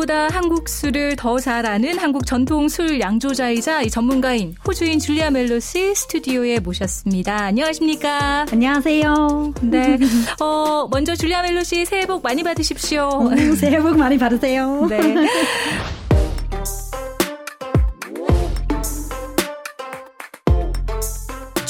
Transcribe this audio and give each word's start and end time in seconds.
사람보다 0.00 0.28
한국 0.28 0.68
술을 0.68 1.16
더 1.16 1.40
잘 1.40 1.64
아는 1.64 1.98
한국 1.98 2.26
전통 2.26 2.68
술 2.68 3.00
양조자이자 3.00 3.86
전문가인 3.88 4.54
호주인 4.66 4.98
줄리아 4.98 5.30
멜로시 5.30 5.94
스튜디오에 5.94 6.60
모셨습니다. 6.60 7.44
안녕하십니까? 7.44 8.46
안녕하세요. 8.50 9.54
네. 9.62 9.98
어, 10.40 10.86
먼저 10.90 11.14
줄리아 11.14 11.42
멜로시 11.42 11.86
새해 11.86 12.06
복 12.06 12.22
많이 12.22 12.42
받으십시오. 12.42 13.30
음, 13.30 13.54
새해 13.56 13.80
복 13.80 13.96
많이 13.96 14.18
받으세요. 14.18 14.86
네. 14.90 14.98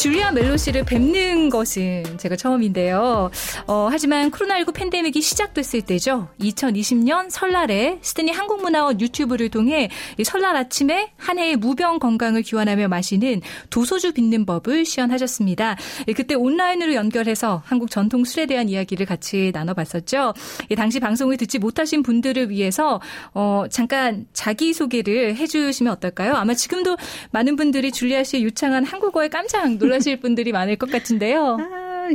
줄리아 0.00 0.32
멜로시를 0.32 0.84
뵙는 0.84 1.50
것은 1.50 2.16
제가 2.16 2.34
처음인데요. 2.34 3.30
어, 3.66 3.88
하지만 3.90 4.30
코로나19 4.30 4.72
팬데믹이 4.72 5.20
시작됐을 5.20 5.82
때죠. 5.82 6.28
2020년 6.40 7.28
설날에 7.28 7.98
스탠리 8.00 8.32
한국문화원 8.32 8.98
유튜브를 8.98 9.50
통해 9.50 9.90
설날 10.24 10.56
아침에 10.56 11.12
한 11.18 11.38
해의 11.38 11.56
무병 11.56 11.98
건강을 11.98 12.40
기원하며 12.40 12.88
마시는 12.88 13.42
도소주 13.68 14.14
빚는 14.14 14.46
법을 14.46 14.86
시연하셨습니다. 14.86 15.76
그때 16.16 16.34
온라인으로 16.34 16.94
연결해서 16.94 17.60
한국 17.66 17.90
전통 17.90 18.24
술에 18.24 18.46
대한 18.46 18.70
이야기를 18.70 19.04
같이 19.04 19.50
나눠봤었죠. 19.52 20.32
당시 20.78 20.98
방송을 20.98 21.36
듣지 21.36 21.58
못하신 21.58 22.02
분들을 22.02 22.48
위해서 22.48 23.02
어, 23.34 23.64
잠깐 23.70 24.24
자기 24.32 24.72
소개를 24.72 25.36
해주시면 25.36 25.92
어떨까요? 25.92 26.36
아마 26.36 26.54
지금도 26.54 26.96
많은 27.32 27.56
분들이 27.56 27.92
줄리아 27.92 28.24
씨의 28.24 28.44
유창한 28.44 28.86
한국어에 28.86 29.28
깜짝 29.28 29.76
놀 29.76 29.89
놀라실 29.90 30.20
분들이 30.20 30.52
많을 30.52 30.76
것 30.76 30.90
같은데요. 30.90 31.58
아, 31.60 32.08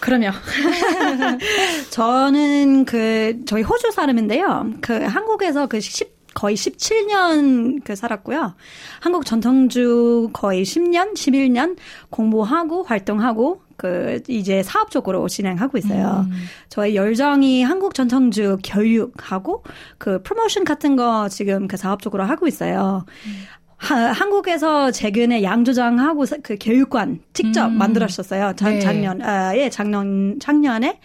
그럼요. 0.00 0.30
저는 1.90 2.84
그 2.84 3.40
저희 3.46 3.62
호주 3.62 3.90
사람인데요. 3.90 4.72
그 4.82 5.02
한국에서 5.04 5.66
그 5.66 5.80
10, 5.80 6.14
거의 6.34 6.54
17년 6.54 7.82
그 7.82 7.96
살았고요. 7.96 8.54
한국 9.00 9.24
전통주 9.24 10.28
거의 10.34 10.64
10년, 10.64 11.14
11년 11.14 11.76
공부하고 12.10 12.84
활동하고 12.84 13.62
그 13.76 14.22
이제 14.28 14.62
사업 14.62 14.90
적으로 14.90 15.28
진행하고 15.28 15.78
있어요. 15.78 16.26
음. 16.28 16.32
저희 16.68 16.96
열정이 16.96 17.62
한국 17.62 17.94
전통주 17.94 18.58
교육하고 18.64 19.64
그 19.98 20.22
프로모션 20.22 20.64
같은 20.64 20.96
거 20.96 21.28
지금 21.28 21.68
그 21.68 21.76
사업 21.76 22.02
적으로 22.02 22.24
하고 22.24 22.46
있어요. 22.46 23.04
음. 23.26 23.42
하, 23.76 23.94
한국에서 24.12 24.90
최근에 24.90 25.42
양조장하고 25.42 26.24
그 26.42 26.56
교육관 26.60 27.20
직접 27.32 27.66
음. 27.66 27.78
만들었었어요. 27.78 28.54
작, 28.56 28.70
네. 28.70 28.80
작년, 28.80 29.22
아, 29.22 29.56
예, 29.56 29.68
작년, 29.68 30.38
작년에. 30.40 31.00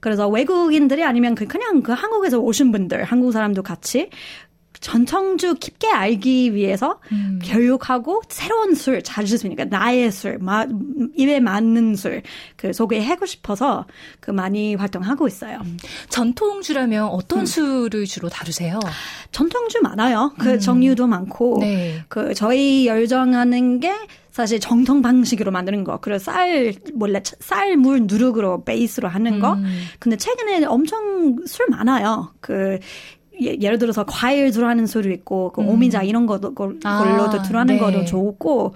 그래서 0.00 0.28
외국인들이 0.28 1.02
아니면 1.04 1.34
그 1.34 1.46
그냥 1.46 1.82
그 1.82 1.92
한국에서 1.92 2.38
오신 2.38 2.70
분들, 2.70 3.04
한국 3.04 3.32
사람도 3.32 3.62
같이 3.62 4.10
전청주 4.80 5.54
깊게 5.54 5.88
알기 5.88 6.54
위해서 6.54 7.00
음. 7.12 7.40
교육하고 7.44 8.22
새로운 8.28 8.74
술 8.74 9.02
자주 9.02 9.36
쓰니까 9.36 9.64
나의 9.64 10.10
술, 10.10 10.38
마, 10.38 10.66
입에 11.16 11.40
맞는 11.40 11.96
술 11.96 12.22
그 12.56 12.72
소개하고 12.72 13.24
싶어서 13.26 13.86
그 14.20 14.30
많이 14.30 14.74
활동하고 14.74 15.26
있어요. 15.28 15.58
음. 15.64 15.76
전통주라면 16.10 17.04
어떤 17.06 17.40
음. 17.40 17.46
술을 17.46 18.04
주로 18.04 18.28
다루세요? 18.28 18.80
전통주 19.30 19.80
많아요. 19.82 20.34
그 20.38 20.54
음. 20.54 20.58
종류도 20.58 21.06
많고 21.06 21.58
네. 21.60 22.04
그 22.08 22.34
저희 22.34 22.86
열정하는 22.86 23.80
게 23.80 23.94
사실 24.30 24.60
정통 24.60 25.02
방식으로 25.02 25.50
만드는 25.50 25.84
거. 25.84 25.98
그리고 26.00 26.18
쌀, 26.18 26.72
몰래 26.94 27.22
쌀, 27.40 27.76
물, 27.76 28.02
누룩으로 28.02 28.64
베이스로 28.64 29.08
하는 29.08 29.40
거. 29.40 29.54
음. 29.54 29.64
근데 29.98 30.16
최근에 30.16 30.64
엄청 30.64 31.36
술 31.46 31.66
많아요. 31.68 32.32
그, 32.40 32.78
예, 33.42 33.56
예를 33.60 33.78
들어서 33.78 34.04
과일 34.04 34.50
들어가는 34.50 34.86
술도 34.86 35.10
있고 35.10 35.52
그 35.52 35.60
음. 35.60 35.68
오미자 35.68 36.02
이런 36.02 36.26
거도 36.26 36.54
걸로도 36.54 36.80
아, 36.88 37.42
들어가는 37.42 37.74
네. 37.74 37.80
거도 37.80 38.04
좋고 38.04 38.74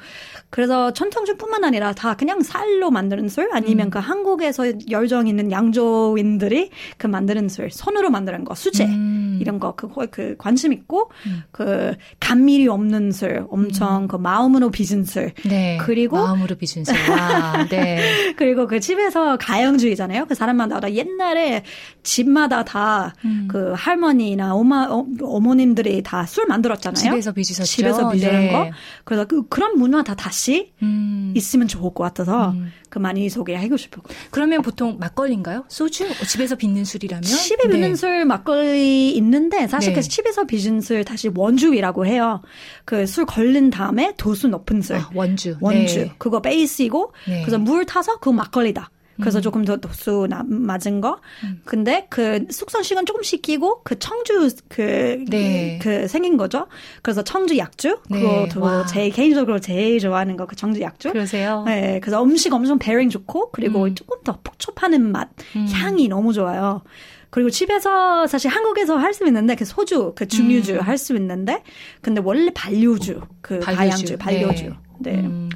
그래서 0.53 0.93
천통주뿐만 0.93 1.65
아니라 1.65 1.93
다 1.93 2.15
그냥 2.15 2.43
쌀로 2.43 2.91
만드는 2.91 3.29
술 3.29 3.49
아니면 3.53 3.89
음. 3.89 3.91
그 3.91 3.99
한국에서 3.99 4.65
열정 4.91 5.27
있는 5.27 5.51
양조인들이 5.51 6.71
그 6.97 7.07
만드는 7.07 7.49
술 7.49 7.71
손으로 7.71 8.11
만드는 8.11 8.45
거 8.45 8.55
수제 8.55 8.85
음. 8.85 9.39
이런 9.41 9.59
거그 9.59 10.09
그 10.11 10.35
관심 10.39 10.73
있고 10.73 11.11
음. 11.27 11.43
그 11.53 11.95
감미리 12.21 12.69
없는 12.69 13.13
술 13.13 13.47
엄청 13.49 14.05
음. 14.05 14.09
그 14.09 14.17
마음으로 14.17 14.71
빚은 14.71 15.05
술 15.05 15.33
네. 15.45 15.79
그리고 15.81 16.17
마음으로 16.17 16.57
빚은 16.57 16.85
술 16.85 16.95
와, 17.11 17.67
네. 17.69 18.35
그리고 18.37 18.67
그 18.67 18.81
집에서 18.81 19.37
가영주의잖아요 19.39 20.27
그 20.27 20.35
사람마다 20.35 20.93
옛날에 20.93 21.63
집마다 22.03 22.65
다그 22.65 23.15
음. 23.25 23.75
할머니나 23.75 24.55
엄마 24.55 24.87
어, 24.89 25.07
어머님들이 25.21 26.03
다 26.03 26.27
술 26.33 26.47
만들었잖아요 26.47 27.13
집에서 27.13 27.33
빚으셨죠 27.33 27.65
집에서 27.65 28.09
빚는 28.11 28.31
네. 28.31 28.53
거 28.53 28.71
그래서 29.05 29.27
그 29.27 29.47
그런 29.49 29.79
문화 29.79 30.03
다 30.03 30.15
다시 30.15 30.42
같이 30.43 30.73
음. 30.83 31.33
있으면 31.37 31.69
좋을 31.69 31.95
것 31.95 32.03
같아서 32.03 32.51
음. 32.51 32.73
그 32.89 32.99
많이 32.99 33.29
소개하고 33.31 33.77
싶어요. 33.77 34.03
그러면 34.33 34.61
보통 34.63 34.97
막걸리인가요? 34.99 35.65
소주? 35.69 36.09
집에서 36.27 36.57
빚는 36.57 36.85
술이라면? 36.85 37.23
집에 37.23 37.69
빚는 37.69 37.91
네. 37.91 37.95
술 37.95 38.25
막걸리 38.25 39.13
있는데 39.17 39.69
사실 39.69 39.93
네. 39.93 40.01
그 40.01 40.03
집에서 40.09 40.45
빚은 40.45 40.81
술 40.81 41.05
다시 41.05 41.31
원주이라고 41.33 42.07
해요. 42.07 42.43
그 42.85 43.07
술 43.13 43.27
걸린 43.27 43.69
다음에 43.71 44.15
도수 44.17 44.49
높은 44.49 44.81
술. 44.83 44.97
아, 44.97 45.11
원주. 45.15 45.59
원주. 45.61 45.99
네. 45.99 46.13
그거 46.19 46.41
베이스이고 46.41 47.13
네. 47.29 47.43
그래서 47.43 47.59
물 47.59 47.85
타서 47.85 48.19
그 48.19 48.31
막걸리다. 48.31 48.91
그래서 49.21 49.39
음. 49.39 49.43
조금 49.43 49.65
더 49.65 49.77
도수 49.77 50.27
나, 50.29 50.43
맞은 50.47 51.01
거. 51.01 51.21
음. 51.45 51.61
근데 51.65 52.07
그 52.11 52.47
숙성 52.51 52.83
시간 52.83 53.05
조금 53.07 53.23
시키고 53.23 53.83
그 53.85 53.99
청주 53.99 54.49
그, 54.69 55.25
네. 55.29 55.79
그 55.83 56.09
생긴 56.09 56.37
거죠. 56.37 56.67
그래서 57.03 57.23
청주 57.23 57.57
약주. 57.59 57.99
네. 58.11 58.21
그거 58.49 58.85
제 58.87 59.09
개인적으로 59.11 59.59
제일 59.61 59.99
좋아하는 59.99 60.37
거 60.37 60.47
그 60.47 60.57
청주 60.57 60.81
약주. 60.81 61.13
그러세요? 61.13 61.63
네. 61.67 62.01
그래서 62.03 62.23
음식 62.23 62.53
엄청 62.53 62.79
베링 62.79 63.09
좋고 63.11 63.51
그리고 63.53 63.85
음. 63.85 63.95
조금 63.95 64.19
더 64.25 64.39
폭촉하는 64.43 65.13
맛, 65.13 65.29
음. 65.57 65.67
향이 65.69 66.09
너무 66.09 66.33
좋아요. 66.33 66.83
그리고 67.31 67.49
집에서 67.49 68.27
사실 68.27 68.51
한국에서 68.51 68.97
할 68.99 69.15
수 69.15 69.25
있는데 69.27 69.55
그 69.55 69.65
소주, 69.65 70.13
그 70.15 70.27
중류주 70.29 70.75
음. 70.75 70.81
할수 70.81 71.15
있는데 71.17 71.63
근데 72.03 72.21
원래 72.23 72.51
반류주, 72.55 73.21
그 73.41 73.59
반류주. 73.61 73.77
다양주, 73.77 74.17
반류주. 74.19 74.65
네. 74.65 74.71
네. 75.03 75.21
음. 75.21 75.51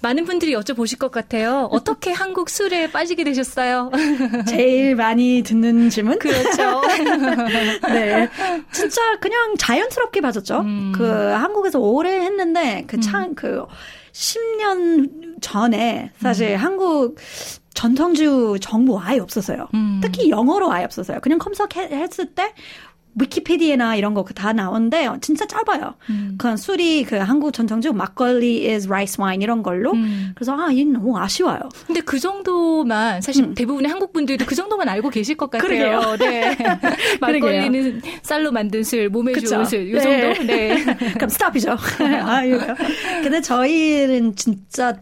많은 0.00 0.24
분들이 0.24 0.52
여쭤보실 0.52 0.98
것 0.98 1.10
같아요. 1.10 1.68
어떻게 1.70 2.10
한국 2.12 2.50
술에 2.50 2.90
빠지게 2.90 3.24
되셨어요? 3.24 3.90
제일 4.48 4.94
많이 4.96 5.42
듣는 5.42 5.90
질문? 5.90 6.18
그렇죠. 6.18 6.82
네. 7.88 8.28
진짜 8.72 9.00
그냥 9.20 9.54
자연스럽게 9.58 10.20
빠졌죠. 10.20 10.60
음. 10.60 10.92
그 10.94 11.04
한국에서 11.04 11.78
오래 11.78 12.20
했는데 12.20 12.84
그 12.86 13.00
참, 13.00 13.30
음. 13.30 13.34
그 13.34 13.64
10년 14.12 15.40
전에 15.40 16.10
사실 16.20 16.52
음. 16.52 16.56
한국 16.56 17.16
전통주 17.74 18.58
정보 18.60 19.00
아예 19.00 19.18
없었어요. 19.18 19.68
음. 19.74 20.00
특히 20.02 20.30
영어로 20.30 20.70
아예 20.72 20.84
없었어요. 20.84 21.20
그냥 21.20 21.38
검색했을 21.38 22.26
때 22.34 22.52
위키피디아나 23.14 23.96
이런 23.96 24.14
거 24.14 24.24
다 24.34 24.54
나오는데 24.54 25.06
진짜 25.20 25.44
짧아요. 25.46 25.94
음. 26.08 26.36
그 26.38 26.56
술이 26.56 27.04
그 27.04 27.16
한국 27.16 27.52
전통주 27.52 27.92
막걸리 27.92 28.66
is 28.70 28.86
rice 28.88 29.22
wine 29.22 29.42
이런 29.42 29.62
걸로. 29.62 29.92
음. 29.92 30.32
그래서 30.34 30.56
아, 30.58 30.70
이 30.72 30.82
너무 30.86 31.18
아쉬워요. 31.18 31.58
근데 31.86 32.00
그 32.00 32.18
정도만 32.18 33.20
사실 33.20 33.44
음. 33.44 33.54
대부분의 33.54 33.90
한국 33.90 34.14
분들도 34.14 34.46
그 34.46 34.54
정도만 34.54 34.88
알고 34.88 35.10
계실 35.10 35.36
것 35.36 35.50
같아요. 35.50 35.68
그러게요. 35.68 36.16
네. 36.18 36.56
막걸리는 37.20 38.00
쌀로 38.22 38.50
만든 38.50 38.82
술, 38.82 39.10
몸에 39.10 39.32
그쵸? 39.32 39.48
좋은 39.48 39.64
술. 39.66 39.86
이 39.88 39.92
네. 39.92 40.00
정도. 40.34 40.42
네. 40.44 40.84
그럼 41.12 41.28
스탑이죠. 41.28 41.76
아, 42.24 42.44
이거. 42.44 42.58
근데 43.22 43.42
저희는 43.42 44.36
진짜 44.36 44.96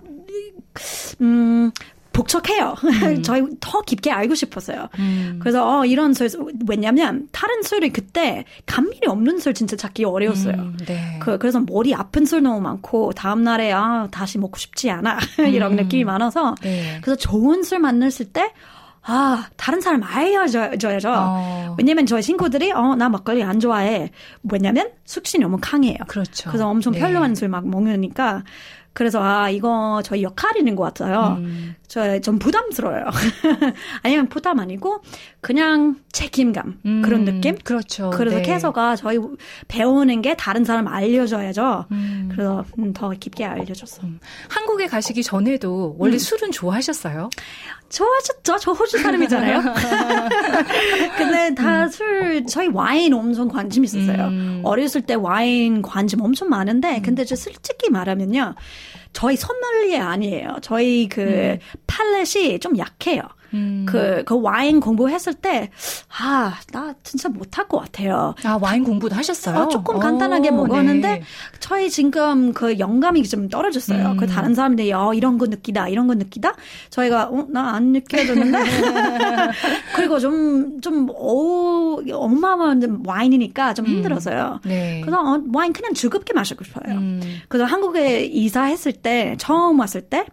음 1.21 1.71
복잡해요. 2.13 2.75
음. 2.85 3.23
저희 3.23 3.43
더 3.61 3.81
깊게 3.83 4.11
알고 4.11 4.35
싶었어요. 4.35 4.89
음. 4.99 5.39
그래서 5.41 5.81
어 5.81 5.85
이런 5.85 6.13
술 6.13 6.29
왜냐면 6.69 7.29
다른 7.33 7.63
술이 7.63 7.91
그때 7.91 8.45
감미이 8.67 9.03
없는 9.07 9.39
술 9.39 9.55
진짜 9.55 9.77
찾기 9.77 10.05
어려웠어요. 10.05 10.55
음, 10.55 10.77
네. 10.87 11.19
그 11.21 11.39
그래서 11.39 11.61
머리 11.61 11.95
아픈 11.95 12.25
술 12.27 12.43
너무 12.43 12.61
많고 12.61 13.13
다음 13.13 13.43
날에 13.45 13.73
아 13.73 14.09
다시 14.11 14.39
먹고 14.39 14.59
싶지 14.59 14.91
않아 14.91 15.19
이런 15.51 15.73
음. 15.73 15.77
느낌이 15.77 16.05
많아서 16.05 16.55
네. 16.63 16.99
그래서 17.03 17.17
좋은 17.17 17.63
술 17.63 17.79
만났을 17.79 18.27
때 18.33 18.53
아, 19.03 19.47
다른 19.57 19.81
사람 19.81 20.03
알려줘야죠. 20.03 21.11
어. 21.11 21.75
왜냐면 21.79 22.05
저희 22.05 22.23
친구들이, 22.23 22.71
어, 22.73 22.95
나 22.97 23.09
막걸리 23.09 23.43
안 23.43 23.59
좋아해. 23.59 24.11
왜냐면 24.43 24.91
숙신이 25.07 25.43
너무 25.43 25.57
강해요. 25.61 25.97
그렇죠. 26.07 26.51
그래서 26.51 26.69
엄청 26.69 26.93
네. 26.93 26.99
별로한 27.01 27.35
술 27.35 27.49
막 27.49 27.67
먹으니까. 27.67 28.45
그래서 28.93 29.23
아 29.23 29.49
이거 29.51 30.03
저희 30.05 30.23
역할이는 30.23 30.77
것 30.77 30.83
같아요. 30.83 31.37
음. 31.39 31.75
저좀 31.87 32.39
부담스러워요. 32.39 33.05
아니면 34.03 34.29
부담 34.29 34.61
아니고 34.61 35.03
그냥 35.41 35.97
책임감 36.13 36.81
음. 36.85 37.03
그런 37.03 37.25
느낌. 37.25 37.57
그렇죠. 37.57 38.11
그래서 38.11 38.37
네. 38.37 38.43
캐서가 38.43 38.97
저희 38.97 39.19
배우는 39.69 40.21
게 40.21 40.35
다른 40.37 40.65
사람 40.65 40.87
알려줘야죠. 40.87 41.87
음. 41.93 42.29
그래서 42.31 42.65
음, 42.79 42.93
더 42.93 43.11
깊게 43.11 43.45
알려줬어. 43.45 44.03
음. 44.05 44.21
한국에 44.49 44.87
가시기 44.87 45.23
전에도 45.23 45.97
원래 45.99 46.17
음. 46.17 46.19
술은 46.19 46.53
좋아하셨어요? 46.53 47.31
좋아하셨죠? 47.89 48.59
저 48.59 48.73
호주 48.73 48.99
사람이잖아요. 48.99 49.63
근데 51.17 51.55
다 51.55 51.89
술 51.89 52.45
저희 52.47 52.69
와인 52.69 53.13
엄청 53.15 53.49
관심 53.49 53.83
있었어요. 53.85 54.29
음. 54.29 54.61
어렸을 54.65 55.03
때 55.03 55.15
와인 55.15 55.83
관심 55.83 56.21
엄청 56.21 56.49
많은데 56.49 56.99
음. 56.99 57.03
근데 57.03 57.25
저 57.25 57.35
솔직히 57.35 57.91
말하면요. 57.91 58.55
저희 59.13 59.37
선물리 59.37 59.99
아니에요. 59.99 60.59
저희 60.63 61.09
그 61.09 61.23
음. 61.23 61.59
팔렛이 61.87 62.61
좀 62.61 62.79
약해요. 62.79 63.23
음. 63.55 63.87
그, 63.89 64.23
그 64.25 64.41
와인 64.41 64.81
공부했을 64.81 65.35
때, 65.35 65.71
아, 66.19 66.55
나 66.73 66.95
진짜 67.03 67.29
못할 67.29 67.67
것 67.67 67.79
같아요. 67.79 68.35
아, 68.45 68.59
와인 68.61 68.85
공부도 68.85 69.15
하셨어요? 69.15 69.65
어, 69.65 69.69
조금 69.69 69.99
간단하게 69.99 70.51
오, 70.51 70.57
먹었는데, 70.57 71.09
네. 71.09 71.23
저희 71.61 71.89
지금 71.91 72.53
그 72.53 72.79
영감이 72.79 73.23
좀 73.25 73.49
떨어졌어요. 73.49 74.11
음. 74.11 74.17
그 74.17 74.27
다른 74.27 74.55
사람들이, 74.55 74.93
어, 74.93 75.15
이런 75.15 75.39
거 75.39 75.47
느끼다, 75.47 75.89
이런 75.89 76.07
거 76.07 76.15
느끼다. 76.15 76.55
저희가, 76.91 77.29
어, 77.31 77.47
나 77.49 77.71
안 77.71 77.93
느껴졌는데. 77.93 78.59
그리고 79.97 80.19
좀, 80.19 80.81
좀, 80.81 81.09
어, 81.11 81.97
어마어마한 82.13 83.03
와인이니까 83.07 83.75
좀 83.75 83.87
음. 83.87 83.91
힘들었어요. 83.91 84.61
네. 84.65 85.01
그래서 85.03 85.21
어, 85.21 85.43
와인 85.53 85.73
그냥 85.73 85.95
즐겁게 85.95 86.33
마시고 86.33 86.65
싶어요. 86.65 86.95
음. 86.97 87.21
그래서 87.49 87.65
한국에 87.65 88.25
이사했을 88.25 88.93
때, 88.93 89.35
처음 89.39 89.79
왔을 89.81 90.01
때, 90.03 90.25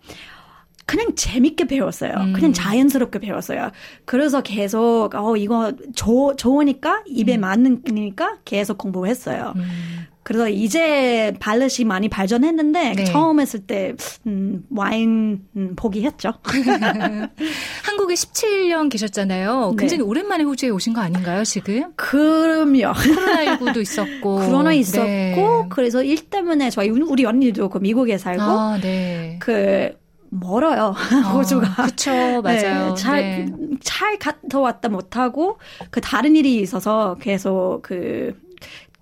그냥 0.88 1.16
재밌게 1.16 1.66
배웠어요. 1.66 2.14
음. 2.18 2.34
그냥 2.34 2.54
자연스럽게 2.54 3.20
배웠어요. 3.20 3.72
그래서 4.06 4.42
계속 4.42 5.10
어 5.14 5.36
이거 5.36 5.74
조, 5.94 6.34
좋으니까 6.38 7.04
입에 7.06 7.36
음. 7.36 7.42
맞으니까 7.42 8.38
계속 8.46 8.78
공부했어요. 8.78 9.54
음. 9.58 10.08
그래서 10.24 10.50
이제 10.50 11.34
발렛이 11.40 11.86
많이 11.86 12.10
발전했는데 12.10 12.94
네. 12.96 13.04
처음 13.06 13.40
했을 13.40 13.62
때 13.62 13.96
음, 14.26 14.64
와인 14.70 15.46
음, 15.56 15.74
포기했죠. 15.76 16.34
한국에 17.84 18.14
17년 18.14 18.90
계셨잖아요. 18.90 19.72
네. 19.72 19.76
굉장히 19.80 20.04
오랜만에 20.04 20.44
호주에 20.44 20.70
오신 20.70 20.94
거 20.94 21.02
아닌가요, 21.02 21.46
지금? 21.46 21.94
그럼요. 21.96 22.94
코로나19도 22.94 23.78
있었고. 23.82 24.36
코로나 24.48 24.74
있었고 24.74 25.06
네. 25.06 25.66
그래서 25.70 26.04
일 26.04 26.30
때문에 26.30 26.70
저희 26.72 26.90
우리 26.90 27.26
언니도 27.26 27.70
그 27.70 27.78
미국에 27.78 28.18
살고 28.18 28.42
아, 28.42 28.80
네. 28.82 29.38
그 29.40 29.98
멀어요. 30.30 30.94
어, 31.26 31.30
호주가. 31.34 31.74
그렇죠. 31.76 32.42
맞아요. 32.42 32.90
네, 32.90 32.94
잘, 32.96 33.22
네. 33.22 33.48
잘 33.82 34.18
갔다 34.20 34.60
왔다 34.60 34.90
못하고, 34.90 35.60
그 35.90 36.02
다른 36.02 36.36
일이 36.36 36.58
있어서 36.58 37.16
계속 37.20 37.82
그, 37.84 38.36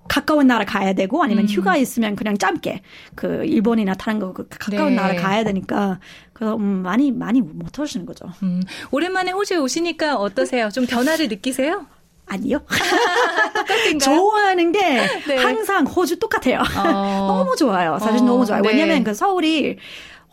가까운 0.08 0.48
나라 0.48 0.66
가야 0.66 0.94
되고 0.94 1.24
아니면 1.24 1.46
음. 1.46 1.50
휴가 1.50 1.78
있으면 1.78 2.16
그냥 2.16 2.38
짧게 2.38 2.82
그 3.16 3.44
일본이나 3.46 3.96
다른 3.96 4.20
거그 4.20 4.48
가까운 4.50 4.90
네. 4.90 4.96
나라 4.96 5.16
가야 5.16 5.44
되니까 5.44 6.00
그래서 6.32 6.56
음, 6.58 6.84
많이 6.84 7.12
많이 7.12 7.42
못 7.42 7.78
오시는 7.78 8.06
거죠. 8.06 8.26
음. 8.44 8.62
오랜만에 8.92 9.32
호주에 9.32 9.58
오시니까 9.58 10.18
어떠세요? 10.18 10.70
좀 10.70 10.86
변화를 10.86 11.28
느끼세요? 11.28 11.88
아니요. 12.28 12.60
좋아하는 14.02 14.72
게 14.72 14.80
네. 15.28 15.38
항상 15.38 15.86
호주 15.86 16.20
똑같아요. 16.20 16.60
어. 16.78 17.28
너무 17.28 17.56
좋아요. 17.56 17.98
사실 18.00 18.22
어. 18.22 18.26
너무 18.26 18.46
좋아요. 18.46 18.62
네. 18.62 18.70
왜냐면 18.70 19.04
그 19.04 19.14
서울이 19.14 19.78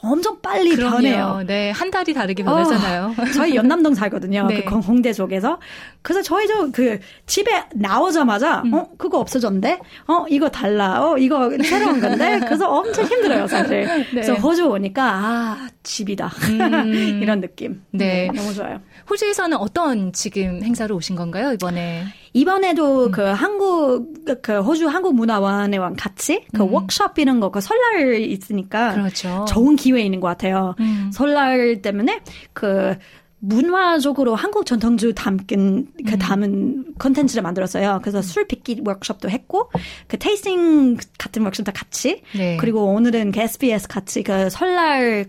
엄청 0.03 0.41
빨리 0.41 0.75
그럼요. 0.75 0.97
변해요. 0.97 1.43
네, 1.47 1.71
한 1.71 1.91
달이 1.91 2.13
다르게 2.13 2.43
변하잖아요. 2.43 3.15
어, 3.17 3.25
저희 3.35 3.55
연남동 3.55 3.95
살거든요. 3.95 4.47
네. 4.51 4.65
그 4.65 4.79
홍대 4.79 5.13
쪽에서. 5.13 5.59
그래서 6.03 6.23
저희 6.23 6.47
저 6.49 6.71
그 6.73 6.99
집에 7.27 7.65
나오자마자 7.75 8.63
음. 8.65 8.75
어 8.75 8.89
그거 8.99 9.19
없어졌는데, 9.19 9.79
어 10.09 10.27
이거 10.29 10.49
달라, 10.49 11.01
어 11.05 11.17
이거 11.19 11.51
새로운 11.63 12.01
건데. 12.01 12.41
그래서 12.45 12.69
엄청 12.71 13.05
힘들어요, 13.05 13.47
사실. 13.47 13.87
네. 13.87 14.07
그래서 14.11 14.35
호주 14.35 14.67
오니까 14.67 15.05
아 15.05 15.69
집이다 15.83 16.27
음. 16.49 17.21
이런 17.23 17.41
느낌. 17.41 17.83
네. 17.91 18.29
네, 18.29 18.31
너무 18.35 18.53
좋아요. 18.55 18.81
호주에서는 19.09 19.57
어떤 19.57 20.13
지금 20.13 20.63
행사로 20.63 20.97
오신 20.97 21.17
건가요 21.17 21.53
이번에? 21.53 22.05
이번에도 22.33 23.07
음. 23.07 23.11
그 23.11 23.23
한국 23.23 24.15
그 24.43 24.61
호주 24.61 24.89
한국 24.89 25.15
문화원회와 25.15 25.93
같이 25.99 26.45
그 26.55 26.63
음. 26.63 26.73
워크숍 26.73 27.19
이런 27.19 27.41
거 27.41 27.51
그 27.53 27.61
설날 27.61 28.21
있으니까 28.21 28.95
그렇죠. 28.95 29.45
좋은 29.47 29.77
기회 29.77 30.01
있는 30.03 30.21
것 30.21 30.29
같아요. 30.29 30.75
음. 30.81 31.11
설날 31.13 31.83
때문에 31.83 32.21
그 32.55 32.97
문화적으로 33.45 34.37
한국 34.37 34.65
전통주 34.65 35.15
담긴 35.15 35.89
그 36.07 36.15
음. 36.15 36.19
담은 36.19 36.85
컨텐츠를 36.99 37.43
만들었어요. 37.43 37.99
그래서 38.03 38.19
음. 38.19 38.23
술 38.23 38.47
빚기 38.47 38.83
워크숍도 38.85 39.29
했고 39.29 39.71
그 40.07 40.17
테이스팅 40.17 40.97
같은 41.19 41.43
워크숍도 41.43 41.73
같이 41.73 42.23
네. 42.37 42.57
그리고 42.59 42.87
오늘은 42.87 43.33
그 43.33 43.41
SBS 43.41 43.89
같이 43.89 44.23
그 44.23 44.49
설날 44.49 45.27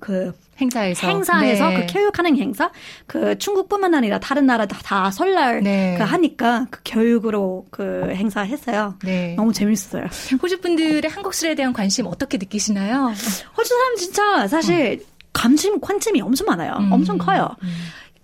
그 0.00 0.32
행사에서 0.62 1.06
행사에서 1.06 1.68
네. 1.68 1.86
그 1.86 1.92
교육하는 1.92 2.36
행사 2.36 2.70
그 3.06 3.36
중국뿐만 3.38 3.94
아니라 3.94 4.18
다른 4.18 4.46
나라 4.46 4.66
다, 4.66 4.78
다 4.82 5.10
설날 5.10 5.62
네. 5.62 5.96
그 5.98 6.04
하니까 6.04 6.66
그 6.70 6.80
교육으로 6.84 7.66
그 7.70 8.12
행사 8.14 8.42
했어요. 8.42 8.94
네. 9.04 9.34
너무 9.36 9.52
재밌었어요. 9.52 10.06
호주 10.42 10.60
분들의 10.60 11.10
한국 11.10 11.34
술에 11.34 11.54
대한 11.54 11.72
관심 11.72 12.06
어떻게 12.06 12.38
느끼시나요? 12.38 13.12
호주 13.56 13.68
사람 13.68 13.96
진짜 13.96 14.48
사실 14.48 15.00
음. 15.00 15.06
관심 15.32 15.80
관심이 15.80 16.20
엄청 16.20 16.46
많아요. 16.46 16.76
음. 16.78 16.92
엄청 16.92 17.18
커요. 17.18 17.48
음. 17.62 17.68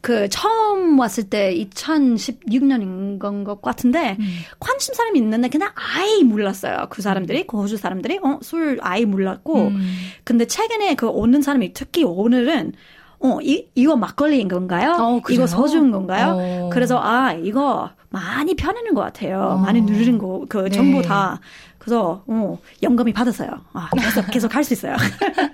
그 0.00 0.28
처음 0.28 0.98
왔을 0.98 1.24
때 1.24 1.54
2016년인 1.54 3.18
건 3.18 3.44
것 3.44 3.62
같은데 3.62 4.16
음. 4.18 4.26
관심 4.58 4.94
사람이 4.94 5.18
있는데 5.18 5.48
그냥 5.48 5.70
아예 5.74 6.22
몰랐어요. 6.22 6.86
그 6.90 7.02
사람들이 7.02 7.46
그 7.46 7.56
호주 7.56 7.76
사람들이 7.76 8.18
어, 8.22 8.38
술 8.42 8.78
아예 8.82 9.04
몰랐고 9.04 9.68
음. 9.68 9.96
근데 10.24 10.46
최근에 10.46 10.94
그 10.94 11.08
오는 11.08 11.40
사람이 11.42 11.72
특히 11.72 12.04
오늘은 12.04 12.72
어, 13.20 13.38
이, 13.42 13.66
이거 13.74 13.96
막걸리인 13.96 14.48
건가요? 14.48 14.96
어, 14.98 15.20
이거 15.30 15.46
소주인 15.46 15.90
건가요? 15.90 16.36
어. 16.38 16.70
그래서 16.72 17.00
아, 17.02 17.32
이거 17.32 17.90
많이 18.10 18.54
편하는 18.54 18.94
것 18.94 19.00
같아요. 19.00 19.40
어. 19.40 19.56
많이 19.56 19.80
누르는 19.80 20.18
거, 20.18 20.44
그 20.48 20.64
네. 20.64 20.70
전부 20.70 21.02
다. 21.02 21.40
그래서 21.88 22.22
어, 22.26 22.58
영감이 22.82 23.14
받았어요. 23.14 23.48
아, 23.72 23.88
계속 23.96 24.26
계속 24.30 24.54
할 24.54 24.62
수 24.62 24.74
있어요. 24.74 24.94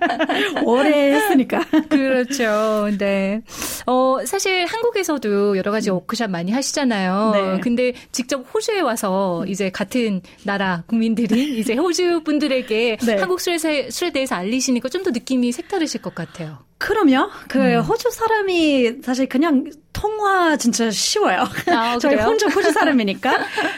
오래 0.65 1.13
했으니까. 1.13 1.63
그렇죠. 1.89 2.89
네. 2.97 3.41
어, 3.85 4.17
사실 4.25 4.65
한국에서도 4.65 5.55
여러 5.57 5.71
가지 5.71 5.89
음. 5.89 5.95
워크샵 5.95 6.29
많이 6.29 6.51
하시잖아요. 6.51 7.31
네. 7.33 7.59
근데 7.61 7.93
직접 8.11 8.45
호주에 8.53 8.81
와서 8.81 9.43
음. 9.43 9.47
이제 9.47 9.69
같은 9.69 10.21
나라 10.43 10.83
국민들이 10.87 11.55
이제 11.57 11.75
호주 11.75 12.23
분들에게 12.25 12.97
네. 13.05 13.15
한국 13.17 13.39
술에, 13.39 13.89
술에 13.89 14.11
대해서 14.11 14.35
알리시니까 14.35 14.89
좀 14.89 15.05
더 15.05 15.11
느낌이 15.11 15.51
색다르실 15.51 16.01
것 16.01 16.15
같아요. 16.15 16.57
그럼요. 16.79 17.29
그 17.47 17.59
음. 17.59 17.81
호주 17.81 18.09
사람이 18.09 19.03
사실 19.03 19.27
그냥 19.29 19.65
통화 20.05 20.55
진짜 20.55 20.91
쉬워요. 20.91 21.45
아, 21.67 21.97
저희 21.99 22.15
혼자 22.15 22.47
호주 22.47 22.71
사람이니까. 22.71 23.37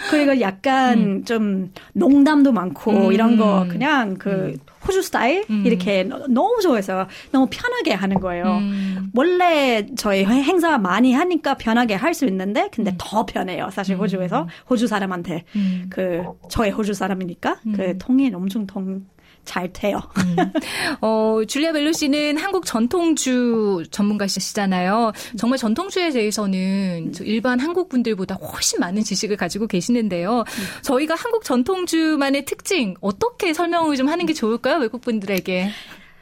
그리고 0.10 0.40
약간 0.42 0.98
음. 0.98 1.26
좀 1.26 1.72
농담도 1.94 2.52
많고 2.52 2.92
음. 3.08 3.14
이런 3.14 3.38
거 3.38 3.66
그냥 3.70 4.16
그 4.16 4.30
음. 4.30 4.58
호주 4.86 5.02
스타일 5.02 5.46
음. 5.50 5.64
이렇게 5.66 6.04
너무 6.04 6.60
좋아해서 6.62 7.08
너무 7.32 7.48
편하게 7.50 7.94
하는 7.94 8.20
거예요. 8.20 8.58
음. 8.58 9.10
원래 9.16 9.86
저희 9.96 10.26
행사 10.26 10.78
많이 10.78 11.14
하니까 11.14 11.54
편하게 11.56 11.96
할 11.96 12.14
수 12.18 12.26
있는데 12.26 12.70
근데 12.74 12.94
더 12.98 13.26
편해요. 13.28 13.70
사실 13.72 13.96
호주에서 13.96 14.48
호주 14.70 14.88
사람한테 14.88 15.44
그 15.90 16.24
저희 16.50 16.72
호주 16.72 16.94
사람이니까 16.96 17.58
그 17.76 17.98
통일 18.00 18.34
엄청 18.36 18.66
통 18.66 19.06
잘 19.48 19.72
돼요. 19.74 20.00
음. 20.18 20.36
어, 21.02 21.42
줄리아 21.48 21.72
벨로 21.72 21.92
씨는 21.92 22.38
한국 22.38 22.66
전통주 22.66 23.84
전문가시잖아요. 23.90 25.14
정말 25.38 25.58
전통주에 25.58 26.12
대해서는 26.12 27.14
일반 27.22 27.60
한국 27.60 27.90
분들보다 27.90 28.36
훨씬 28.36 28.80
많은 28.80 29.04
지식을 29.04 29.38
가지고 29.38 29.66
계시는데요. 29.66 30.44
저희가 30.84 31.16
한국 31.16 31.44
전통주만의 31.44 32.46
특징 32.46 32.94
어떻게 33.02 33.54
설명을 33.54 33.96
좀 33.96 34.10
하는 34.10 34.26
게 34.26 34.34
좋을까요? 34.34 34.78
외국 34.78 35.02
분들에게. 35.02 35.70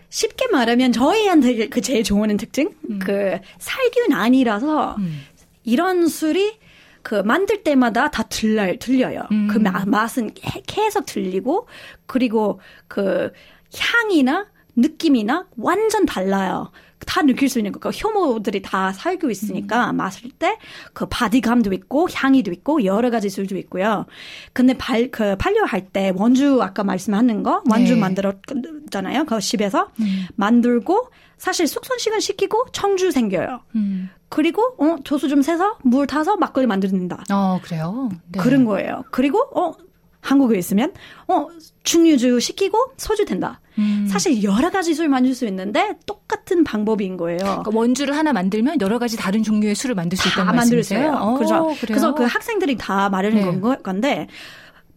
쉽게 0.10 0.48
말하면 0.48 0.94
저희한테 0.94 1.68
그 1.68 1.82
제일 1.82 2.04
좋은 2.04 2.38
특징 2.38 2.70
음. 2.90 3.00
그 3.00 3.38
살균 3.58 4.14
아니라서 4.14 4.96
음. 5.00 5.22
이런 5.64 6.08
술이 6.08 6.58
그 7.06 7.14
만들 7.22 7.62
때마다 7.62 8.10
다 8.10 8.24
들려, 8.24 8.76
들려요. 8.80 9.28
음. 9.32 9.48
그 9.48 9.60
마, 9.60 9.86
맛은 9.86 10.32
계속 10.66 11.06
들리고, 11.06 11.68
그리고 12.08 12.60
그 12.88 13.32
향이나 13.78 14.48
느낌이나 14.76 15.46
완전 15.56 16.08
달라요. 16.08 16.72
다 17.06 17.22
느낄 17.22 17.48
수 17.48 17.60
있는 17.60 17.72
거. 17.72 17.80
그 17.80 17.90
효모들이 17.90 18.64
다 18.64 18.92
살고 18.92 19.30
있으니까 19.30 19.92
음. 19.92 19.98
마실 19.98 20.32
때 20.32 20.58
그 20.94 21.06
바디감도 21.10 21.74
있고 21.74 22.08
향이도 22.12 22.52
있고 22.52 22.86
여러 22.86 23.10
가지 23.10 23.30
술도 23.30 23.58
있고요. 23.58 24.06
근데 24.54 24.74
발, 24.74 25.12
그 25.12 25.36
판료할 25.36 25.90
때 25.90 26.12
원주 26.16 26.62
아까 26.64 26.84
말씀하는 26.84 27.44
거 27.44 27.62
원주 27.70 27.96
네. 27.96 28.00
만들었잖아요. 28.00 29.26
그 29.26 29.40
집에서 29.40 29.92
음. 30.00 30.26
만들고 30.36 31.10
사실 31.38 31.68
숙성식은 31.68 32.22
시키고 32.22 32.68
청주 32.72 33.12
생겨요. 33.12 33.62
음. 33.76 34.10
그리고 34.30 34.64
어 34.78 34.98
도수 35.04 35.28
좀 35.28 35.42
세서 35.42 35.78
물 35.84 36.08
타서 36.08 36.38
막걸리 36.38 36.68
만드는다. 36.68 37.24
어 37.32 37.60
그래요. 37.64 38.10
네. 38.28 38.40
그런 38.40 38.66
거예요. 38.66 39.04
그리고 39.12 39.40
어 39.54 39.74
한국에 40.22 40.58
있으면 40.58 40.92
어 41.28 41.48
중류주 41.84 42.40
시키고 42.40 42.94
소주 42.98 43.26
된다. 43.26 43.62
음. 43.78 44.08
사실 44.10 44.44
여러 44.44 44.72
가지 44.72 44.94
술 44.94 45.08
만들 45.08 45.36
수 45.36 45.46
있는데 45.46 45.98
똑같은 46.06 46.64
방법인 46.64 47.18
거예요. 47.18 47.38
그러니까 47.40 47.72
원주를 47.74 48.18
하나 48.18 48.34
만들면 48.34 48.82
여러 48.82 48.98
가지 48.98 49.18
다른 49.18 49.44
종류의 49.44 49.76
술을 49.76 49.96
만들 49.96 50.18
수 50.18 50.28
있다는 50.30 50.56
말씀이세요? 50.56 51.12
어, 51.14 51.38
그죠. 51.38 51.76
그래서 51.82 52.16
그 52.16 52.24
학생들이 52.24 52.78
다 52.78 53.10
말하는 53.10 53.62
네. 53.62 53.78
건데 53.84 54.28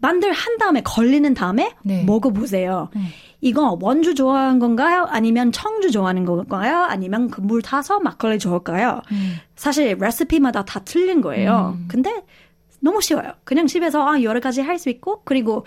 만들 0.00 0.32
한 0.32 0.58
다음에 0.58 0.80
걸리는 0.82 1.34
다음에 1.34 1.74
네. 1.82 2.04
먹어보세요. 2.04 2.88
네. 2.94 3.00
이거 3.40 3.76
원주 3.80 4.14
좋아하는 4.14 4.58
건가요? 4.58 5.06
아니면 5.10 5.52
청주 5.52 5.90
좋아하는 5.90 6.24
건가요? 6.24 6.84
아니면 6.88 7.28
그 7.30 7.40
물 7.40 7.62
타서 7.62 8.00
막걸리 8.00 8.38
좋을까요? 8.38 9.00
음. 9.12 9.36
사실 9.56 9.96
레시피마다 9.98 10.64
다 10.64 10.80
틀린 10.84 11.20
거예요. 11.20 11.76
음. 11.78 11.86
근데 11.88 12.22
너무 12.80 13.00
쉬워요. 13.00 13.32
그냥 13.44 13.66
집에서 13.66 14.06
아, 14.08 14.22
여러 14.22 14.38
가지 14.40 14.60
할 14.60 14.78
수 14.78 14.88
있고 14.88 15.22
그리고 15.24 15.64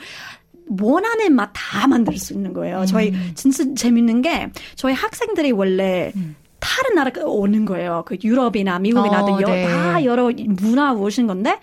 원하는 0.81 1.33
맛 1.35 1.51
다 1.53 1.87
만들 1.87 2.17
수 2.17 2.33
있는 2.33 2.53
거예요. 2.53 2.81
음. 2.81 2.85
저희 2.85 3.13
진짜 3.35 3.63
재밌는 3.75 4.21
게 4.21 4.49
저희 4.75 4.93
학생들이 4.93 5.51
원래 5.51 6.11
음. 6.15 6.35
다른 6.59 6.95
나라 6.95 7.11
오는 7.25 7.65
거예요. 7.65 8.03
그 8.05 8.15
유럽이나 8.23 8.79
미국이나 8.79 9.23
어, 9.23 9.25
네. 9.55 9.65
다 9.67 10.03
여러 10.05 10.29
문화 10.61 10.93
오신 10.93 11.27
건데 11.27 11.59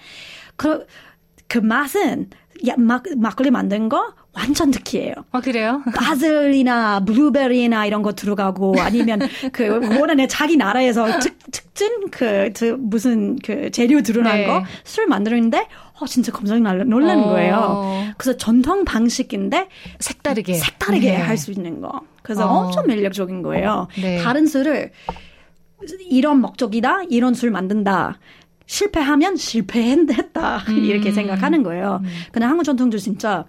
그, 0.56 0.86
그 1.46 1.58
맛은 1.58 2.28
야, 2.66 2.74
막, 2.76 3.04
막걸리 3.16 3.50
만든 3.50 3.88
거 3.88 4.14
완전 4.32 4.70
특이해요. 4.70 5.14
아, 5.32 5.40
그래요? 5.40 5.82
바질이나 5.94 7.04
블루베리나 7.04 7.86
이런 7.86 8.02
거 8.02 8.12
들어가고 8.12 8.74
아니면 8.78 9.20
그 9.52 9.98
원하는 9.98 10.28
자기 10.28 10.56
나라에서 10.56 11.20
특, 11.20 11.38
특징 11.50 12.10
그, 12.10 12.50
그 12.56 12.76
무슨 12.78 13.36
그 13.36 13.70
재료 13.70 14.00
드러난 14.02 14.36
네. 14.36 14.46
거술 14.46 15.06
만드는데 15.06 15.66
어 16.00 16.06
진짜 16.06 16.30
깜짝 16.30 16.58
놀라는 16.60 17.24
어. 17.24 17.28
거예요. 17.28 18.12
그래서 18.16 18.36
전통 18.36 18.84
방식인데 18.84 19.68
색다르게 19.98 20.54
색다르게 20.54 21.10
네. 21.10 21.16
할수 21.16 21.50
있는 21.50 21.80
거. 21.80 22.02
그래서 22.22 22.46
어. 22.46 22.66
엄청 22.66 22.86
매력적인 22.86 23.42
거예요. 23.42 23.88
네. 24.00 24.18
다른 24.18 24.46
술을 24.46 24.92
이런 26.10 26.40
목적이다, 26.40 27.02
이런 27.08 27.34
술 27.34 27.50
만든다. 27.50 28.18
실패하면 28.68 29.34
실패했다 29.36 30.64
음. 30.68 30.84
이렇게 30.84 31.10
생각하는 31.10 31.62
거예요. 31.64 32.00
음. 32.04 32.08
근데 32.30 32.46
한국 32.46 32.62
전통주 32.62 33.00
진짜 33.00 33.46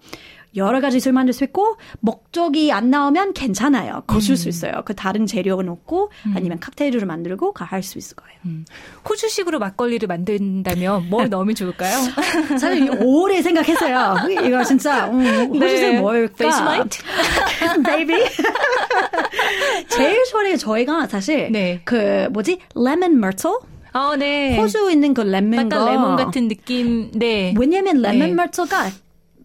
여러 0.56 0.82
가지 0.82 1.00
술 1.00 1.14
만들 1.14 1.32
수 1.32 1.44
있고 1.44 1.78
목적이 2.00 2.72
안 2.72 2.90
나오면 2.90 3.34
괜찮아요. 3.34 4.02
고칠 4.08 4.34
음. 4.34 4.36
수 4.36 4.50
있어요. 4.50 4.82
그 4.84 4.96
다른 4.96 5.28
재료를 5.28 5.66
넣고 5.68 6.10
음. 6.26 6.34
아니면 6.36 6.60
칵테일을 6.60 7.06
만들고 7.06 7.54
할 7.56 7.84
수 7.84 8.00
있을 8.00 8.16
거예요. 8.16 8.40
음. 8.46 8.66
호주식으로 9.08 9.60
막걸리를 9.60 10.08
만든다면 10.08 11.10
뭘 11.10 11.30
넣으면 11.30 11.54
좋을까요? 11.54 12.00
사실 12.60 12.90
오래 13.04 13.44
생각했어요. 13.44 14.16
이거 14.44 14.64
진짜 14.64 15.08
음, 15.12 15.24
호주식 15.54 15.82
네. 15.82 16.00
뭘까? 16.00 16.36
Vegemite? 16.40 17.04
베이비? 17.86 18.14
제일 19.90 20.24
처음에 20.32 20.56
저희가 20.58 21.06
사실 21.08 21.52
네. 21.52 21.82
그 21.86 22.28
뭐지? 22.32 22.60
lemon 22.76 23.20
myrtle? 23.20 23.52
어, 23.94 24.16
네. 24.16 24.58
호주 24.58 24.92
있는 24.92 25.14
그 25.14 25.22
레몬 25.22 25.66
약간 25.72 25.86
레몬 25.86 26.16
같은 26.16 26.48
느낌. 26.48 27.12
네. 27.14 27.54
왜냐면 27.58 28.02
lemon 28.02 28.20
네. 28.20 28.34
myrtle가 28.34 28.90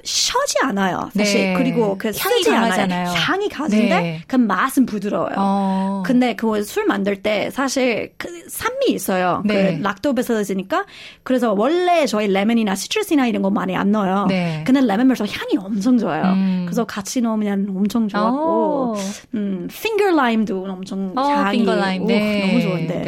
셔지 0.06 0.56
않아요. 0.64 1.08
사실 1.16 1.40
네. 1.40 1.54
그리고 1.56 1.96
그 1.96 2.08
향이 2.14 2.42
강하잖아요. 2.44 3.08
향이 3.08 3.48
강한데 3.48 3.88
네. 3.88 4.20
그 4.26 4.36
맛은 4.36 4.84
부드러워요. 4.84 5.32
어. 5.38 6.02
근데 6.04 6.34
그 6.36 6.62
술 6.62 6.84
만들 6.84 7.22
때 7.22 7.48
사실 7.50 8.12
그 8.18 8.28
산미 8.48 8.88
있어요. 8.90 9.42
그 9.48 9.52
네. 9.52 9.76
그 9.78 9.82
lacto 9.82 10.19
base니까 10.19 10.84
그래서 11.22 11.54
원래 11.54 12.04
저희 12.04 12.26
레몬이나 12.26 12.74
citrus나 12.74 13.26
이런 13.28 13.40
거 13.40 13.48
많이 13.48 13.74
안 13.74 13.92
넣어요. 13.92 14.26
네. 14.28 14.62
근데 14.66 14.82
레몬 14.82 15.06
벌써 15.08 15.24
향이 15.24 15.56
엄청 15.58 15.96
좋아요. 15.96 16.22
음. 16.34 16.64
그래서 16.66 16.84
같이 16.84 17.22
넣으면 17.22 17.68
엄청 17.74 18.06
좋았고, 18.06 18.36
오. 18.38 18.96
음 19.34 19.68
finger 19.72 20.10
lime도 20.10 20.64
엄청 20.68 21.14
어, 21.16 21.22
향이 21.22 21.64
lime. 21.64 22.06
네. 22.06 22.46
너무 22.46 22.60
좋은데. 22.60 23.00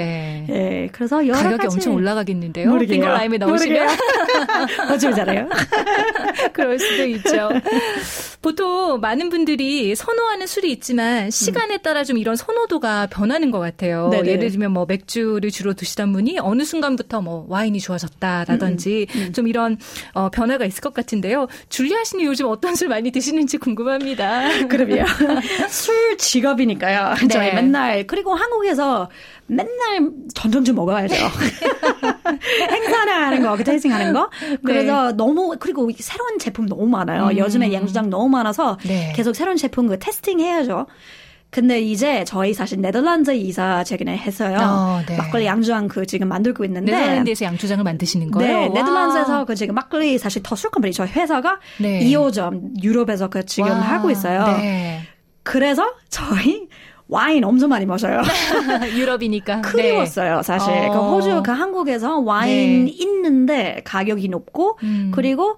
네. 0.48 0.82
예, 0.84 0.88
그래서 0.92 1.26
여러 1.26 1.38
가격이 1.38 1.66
엄청 1.66 1.94
올라가겠는데요. 1.94 2.68
모르게요. 2.68 3.00
핑거 3.00 3.08
라임에 3.08 3.38
넣으시면 3.38 3.88
어찌 4.92 5.10
잘해요. 5.14 5.48
그럴 6.52 6.78
수도 6.78 7.06
있죠. 7.06 7.50
보통 8.42 9.00
많은 9.00 9.28
분들이 9.28 9.94
선호하는 9.94 10.46
술이 10.46 10.70
있지만 10.72 11.30
시간에 11.30 11.78
따라 11.78 12.04
좀 12.04 12.18
이런 12.18 12.36
선호도가 12.36 13.06
변하는 13.06 13.50
것 13.50 13.58
같아요. 13.58 14.08
네네. 14.10 14.30
예를 14.30 14.50
들면 14.50 14.72
뭐 14.72 14.86
맥주를 14.86 15.50
주로 15.50 15.74
드시던 15.74 16.12
분이 16.12 16.38
어느 16.38 16.62
순간부터 16.62 17.22
뭐 17.22 17.46
와인이 17.48 17.80
좋아졌다라든지 17.80 19.06
음, 19.14 19.20
음. 19.20 19.32
좀 19.32 19.48
이런 19.48 19.76
어, 20.14 20.28
변화가 20.30 20.64
있을 20.64 20.80
것 20.80 20.94
같은데요. 20.94 21.48
줄리아 21.68 22.04
씨는 22.04 22.24
요즘 22.24 22.46
어떤 22.46 22.74
술 22.74 22.88
많이 22.88 23.10
드시는지 23.10 23.58
궁금합니다. 23.58 24.66
그럼요. 24.68 25.04
술 25.68 26.16
직업이니까요. 26.16 27.14
네. 27.22 27.28
저희 27.28 27.54
맨날 27.54 28.06
그리고 28.06 28.34
한국에서 28.34 29.08
맨날 29.46 30.10
전전주 30.34 30.74
먹어야죠. 30.74 31.14
행사나 32.70 33.26
하는 33.26 33.42
거, 33.42 33.56
테이싱 33.56 33.92
하는 33.92 34.12
거. 34.12 34.28
그래서 34.64 35.08
네. 35.08 35.16
너무, 35.16 35.56
그리고 35.58 35.88
새로운 35.98 36.38
제품 36.38 36.66
너무 36.66 36.86
많아요. 36.86 37.26
음. 37.28 37.38
요즘에 37.38 37.72
양주장 37.72 38.10
너무 38.10 38.28
많아서 38.28 38.78
네. 38.84 39.12
계속 39.14 39.34
새로운 39.34 39.56
제품 39.56 39.86
그 39.86 39.98
테스팅 39.98 40.40
해야죠. 40.40 40.86
근데 41.48 41.80
이제 41.80 42.24
저희 42.24 42.52
사실 42.52 42.80
네덜란드 42.80 43.32
이사 43.32 43.84
최근에 43.84 44.16
했어요. 44.18 44.58
어, 44.60 45.00
네. 45.06 45.16
막걸리 45.16 45.46
양주장 45.46 45.86
그 45.88 46.04
지금 46.04 46.28
만들고 46.28 46.64
있는데 46.64 46.92
네덜란드에서 46.92 47.44
양주장을 47.44 47.82
만드시는 47.84 48.30
거예요? 48.32 48.52
네, 48.52 48.66
와. 48.66 48.74
네덜란드에서 48.74 49.44
그 49.44 49.54
지금 49.54 49.74
막걸리 49.76 50.18
사실 50.18 50.42
더 50.42 50.56
술 50.56 50.70
컴퍼니 50.70 50.92
저희 50.92 51.08
회사가 51.08 51.58
네. 51.78 52.00
2호점 52.00 52.82
유럽에서 52.82 53.28
그 53.28 53.46
지금 53.46 53.70
와. 53.70 53.76
하고 53.78 54.10
있어요. 54.10 54.44
네. 54.58 55.02
그래서 55.44 55.88
저희 56.10 56.66
와인 57.08 57.44
엄청 57.44 57.68
많이 57.68 57.86
마셔요. 57.86 58.20
유럽이니까. 58.96 59.60
그리웠어요, 59.60 60.36
네. 60.38 60.42
사실. 60.42 60.72
어. 60.72 60.92
그 60.92 60.98
호주, 60.98 61.42
그 61.44 61.50
한국에서 61.52 62.18
와인 62.18 62.86
네. 62.86 62.92
있는데 62.92 63.80
가격이 63.84 64.28
높고, 64.28 64.78
음. 64.82 65.12
그리고 65.14 65.56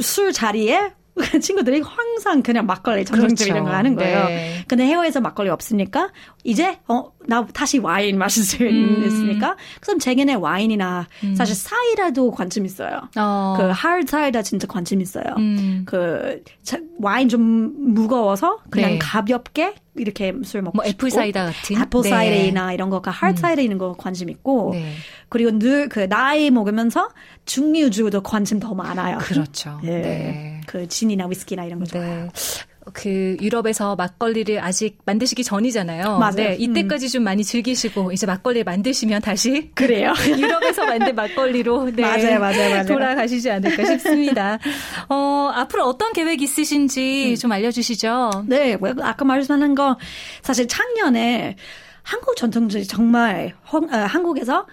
술 0.00 0.32
자리에 0.32 0.92
친구들이 1.40 1.80
항상 1.80 2.42
그냥 2.42 2.66
막걸리 2.66 3.04
그렇죠. 3.04 3.44
이런 3.44 3.64
거 3.64 3.70
하는 3.70 3.94
거예요. 3.94 4.24
네. 4.26 4.64
근데 4.66 4.84
해외에서 4.86 5.20
막걸리 5.20 5.50
없으니까 5.50 6.10
이제 6.44 6.78
어 6.88 7.12
나 7.28 7.46
다시 7.52 7.78
와인 7.78 8.16
마실 8.18 8.42
수 8.42 8.56
음. 8.64 9.04
있으니까 9.06 9.54
그럼 9.80 9.98
제게는 9.98 10.38
와인이나 10.38 11.06
음. 11.24 11.34
사실 11.34 11.54
사이다도 11.54 12.30
관심 12.30 12.64
있어요. 12.64 13.02
어. 13.16 13.54
그 13.58 13.64
하드 13.64 14.06
사이다 14.10 14.40
진짜 14.42 14.66
관심 14.66 15.02
있어요. 15.02 15.24
음. 15.36 15.82
그 15.84 16.42
와인 17.00 17.28
좀 17.28 17.92
무거워서 17.92 18.60
그냥 18.70 18.92
네. 18.92 18.98
가볍게 18.98 19.74
이렇게 19.94 20.32
술 20.42 20.62
먹고 20.62 20.76
뭐 20.76 20.86
apple 20.86 21.10
cider 21.10 21.46
같은 21.46 21.76
애플 21.82 22.00
네. 22.02 22.08
cider나 22.08 22.72
이런 22.72 22.88
거가 22.88 23.10
hard 23.10 23.34
음. 23.34 23.36
cider 23.36 23.60
있는 23.60 23.76
거 23.76 23.92
관심 23.92 24.30
있고 24.30 24.70
네. 24.72 24.94
그리고 25.28 25.50
늘 25.58 25.88
그 25.90 26.08
나이 26.08 26.50
먹으면서 26.50 27.10
증류주도 27.44 28.22
관심 28.22 28.58
더 28.58 28.74
많아요. 28.74 29.18
그렇죠. 29.18 29.80
예. 29.84 29.88
네. 29.88 30.57
그 30.68 30.86
진이나 30.86 31.26
위스키나 31.26 31.64
이런 31.64 31.78
거 31.78 31.86
네. 31.86 31.90
좋아요. 31.92 32.28
그 32.92 33.36
유럽에서 33.40 33.96
막걸리를 33.96 34.62
아직 34.62 34.98
만드시기 35.04 35.44
전이잖아요. 35.44 36.18
맞아요. 36.18 36.34
네, 36.34 36.56
이때까지 36.58 37.06
음. 37.06 37.08
좀 37.08 37.22
많이 37.22 37.42
즐기시고 37.44 38.12
이제 38.12 38.26
막걸리 38.26 38.64
만드시면 38.64 39.22
다시 39.22 39.70
그래요. 39.74 40.12
유럽에서 40.28 40.84
만든 40.86 41.14
막걸리로 41.14 41.90
네, 41.90 42.02
맞아요, 42.02 42.38
맞아요, 42.38 42.70
맞아요. 42.70 42.86
돌아가시지 42.86 43.50
않을까 43.50 43.84
싶습니다. 43.84 44.58
어, 45.08 45.50
앞으로 45.54 45.84
어떤 45.84 46.12
계획 46.12 46.40
있으신지 46.42 47.30
음. 47.30 47.34
좀 47.36 47.52
알려주시죠. 47.52 48.44
네, 48.46 48.76
뭐 48.76 48.94
아까 49.02 49.24
말씀하는 49.24 49.74
거 49.74 49.98
사실 50.42 50.68
작년에 50.68 51.56
한국 52.02 52.36
전통주의 52.36 52.86
정말 52.86 53.54
어, 53.70 53.80
한국에서 53.96 54.66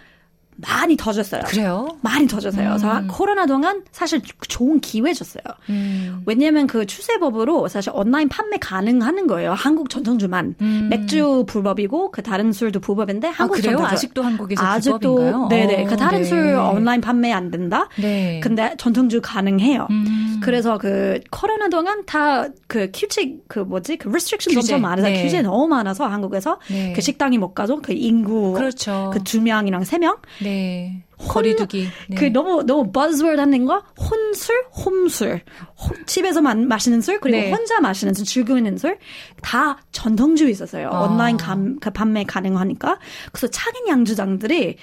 많이 0.57 0.95
터졌어요. 0.95 1.41
그래요? 1.45 1.97
많이 2.01 2.27
터졌어요. 2.27 2.65
음. 2.65 2.77
그래서 2.77 3.03
코로나 3.07 3.45
동안 3.45 3.83
사실 3.91 4.21
좋은 4.47 4.79
기회였어요. 4.79 5.43
음. 5.69 6.23
왜냐하면 6.25 6.67
그 6.67 6.85
추세법으로 6.85 7.67
사실 7.67 7.91
온라인 7.93 8.29
판매 8.29 8.57
가능하는 8.57 9.27
거예요. 9.27 9.53
한국 9.53 9.89
전통주만 9.89 10.55
음. 10.61 10.87
맥주 10.89 11.43
불법이고 11.47 12.11
그 12.11 12.23
다른 12.23 12.53
술도 12.53 12.79
불법인데 12.79 13.27
아, 13.27 13.31
한국 13.31 13.55
아, 13.55 13.61
그래요? 13.61 13.71
전통주 13.73 13.93
아직도 13.93 14.23
한국에서 14.23 14.65
아직도 14.65 14.99
불법인가요? 14.99 15.47
네네 15.49 15.83
그 15.85 15.97
다른 15.97 16.19
네. 16.19 16.23
술 16.25 16.37
온라인 16.55 17.01
판매 17.01 17.31
안 17.31 17.51
된다. 17.51 17.89
네. 17.97 18.39
근데 18.41 18.75
전통주 18.77 19.19
가능해요. 19.21 19.87
음. 19.89 20.24
그래서 20.41 20.77
그 20.77 21.19
코로나 21.31 21.67
동안 21.69 22.05
다 22.05 22.47
그 22.67 22.89
규칙 22.93 23.47
그 23.47 23.59
뭐지 23.59 23.97
그 23.97 24.09
restriction 24.09 24.57
엄청 24.57 24.81
많아서 24.81 25.07
네. 25.07 25.21
규제 25.23 25.41
너무 25.41 25.67
많아서 25.67 26.05
한국에서 26.07 26.59
네. 26.69 26.93
그 26.93 27.01
식당이 27.01 27.37
못 27.37 27.53
가죠. 27.53 27.81
그 27.81 27.93
인구 27.93 28.53
그렇죠. 28.53 29.11
그 29.13 29.19
두 29.23 29.41
명이랑 29.41 29.83
세 29.83 29.97
명. 29.97 30.17
네. 30.41 31.03
거리두기. 31.17 31.87
네. 32.09 32.15
그 32.17 32.25
너무 32.25 32.63
너무 32.63 32.91
buzzword 32.91 33.39
하는 33.39 33.65
거 33.65 33.81
혼술, 33.97 34.65
홈술, 34.85 35.41
호- 35.79 36.05
집에서 36.05 36.41
마, 36.41 36.53
마시는 36.53 36.99
술 37.01 37.19
그리고 37.21 37.37
네. 37.37 37.51
혼자 37.51 37.79
마시는 37.79 38.13
술, 38.13 38.25
즐기는 38.25 38.77
술 38.77 38.97
다 39.41 39.77
전통주 39.91 40.49
있었어요. 40.49 40.89
아. 40.91 41.03
온라인 41.05 41.37
감, 41.37 41.79
그 41.79 41.89
판매 41.91 42.23
가능하니까 42.25 42.99
그래서 43.31 43.47
작은 43.47 43.87
양주장들이 43.87 44.75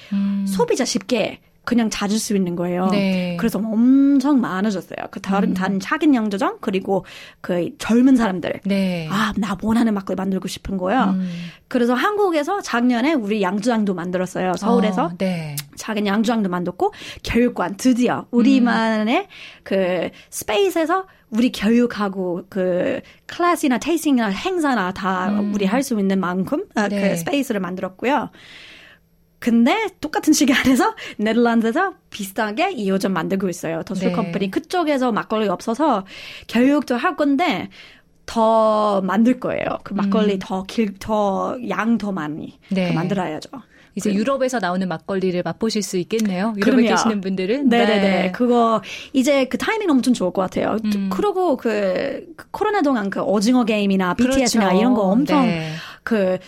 소비자 0.47 0.85
쉽게 0.87 1.41
그냥 1.65 1.91
찾을 1.91 2.19
수 2.19 2.35
있는 2.35 2.57
거예요. 2.57 2.87
음. 2.87 2.91
네. 2.91 3.37
그래서 3.39 3.59
엄청 3.59 4.41
많아졌어요. 4.41 4.97
그 5.11 5.21
다른 5.21 5.55
다른 5.55 5.79
작은 5.79 6.15
양조장 6.15 6.59
그리고 6.61 7.05
그 7.41 7.71
젊은 7.79 8.17
사람들 8.17 8.61
네. 8.65 9.09
아, 9.11 9.33
나 9.37 9.57
원하는 9.63 9.95
막걸리 9.95 10.17
만들고 10.17 10.49
싶은 10.49 10.77
거야. 10.77 11.11
음. 11.11 11.31
그래서 11.69 11.95
한국에서 11.95 12.61
작년에 12.61 13.15
우리 13.15 13.43
양조장도 13.43 13.95
만들었어요. 13.95 14.55
서울에서. 14.55 15.05
어, 15.05 15.13
네. 15.19 15.55
작은 15.77 16.07
양조장도 16.07 16.49
만들고 16.49 16.93
교육관 17.25 17.77
드디어 17.77 18.27
우리만의 18.31 19.29
그 19.63 20.11
space에서 20.31 21.07
우리 21.31 21.51
교육하고 21.51 22.43
그 22.51 23.01
클래스나 23.27 23.79
tasting이나 23.79 24.29
행사나 24.29 24.93
다 24.93 25.31
우리 25.55 25.65
할 25.65 25.83
수 25.83 25.99
있는 25.99 26.21
만큼 26.21 26.65
아, 26.75 26.89
네. 26.89 27.09
그 27.11 27.17
space를 27.17 27.61
만들었고요. 27.61 28.31
근데 29.43 29.89
똑같은 30.01 30.33
시간에서 30.33 30.95
네덜란드에서 31.19 31.95
비슷하게 32.11 32.75
2호점 32.77 33.11
만들고 33.11 33.49
있어요. 33.49 33.83
The 33.83 33.94
Sool 33.94 34.09
네. 34.09 34.15
Company 34.15 34.51
그쪽에서 34.53 35.11
막걸리 35.11 35.49
없어서 35.49 36.07
교육도 36.49 36.95
할 36.97 37.17
건데 37.17 37.69
더 38.25 39.01
만들 39.03 39.41
거예요. 39.41 39.65
그 39.83 39.95
막걸리 39.95 40.39
더 40.39 40.63
길, 40.63 40.95
더 40.99 41.57
양 41.69 41.99
더 41.99 42.13
많이 42.13 42.59
네. 42.71 42.89
그 42.89 42.93
만들어야죠. 42.95 43.51
이제 43.95 44.15
유럽에서 44.15 44.59
나오는 44.59 44.89
막걸리를 44.89 45.43
맛보실 45.45 45.83
수 45.83 45.99
있겠네요. 45.99 46.55
유럽에 46.57 46.83
그럼요. 46.83 46.89
계시는 46.89 47.21
분들은. 47.21 47.69
네네네. 47.69 48.01
네. 48.01 48.33
그거 48.33 48.81
이제 49.13 49.45
그 49.47 49.59
타이밍 49.59 49.91
엄청 49.91 50.15
좋을 50.15 50.33
것 50.33 50.41
같아요. 50.43 50.79
음. 50.85 51.11
그리고 51.13 51.57
그, 51.59 52.25
그 52.37 52.47
코로나 52.53 52.81
동안 52.81 53.11
그 53.11 53.21
오징어 53.21 53.65
게임이나 53.65 54.15
BTS나 54.15 54.65
그렇죠. 54.69 54.79
이런 54.81 54.95
거 54.95 55.03
엄청 55.03 55.45
네. 55.47 55.73
그 56.05 56.39